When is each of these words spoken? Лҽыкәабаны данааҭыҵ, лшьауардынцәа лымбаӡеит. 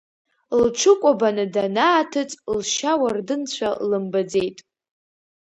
Лҽыкәабаны 0.61 1.45
данааҭыҵ, 1.53 2.31
лшьауардынцәа 2.55 3.69
лымбаӡеит. 3.89 4.57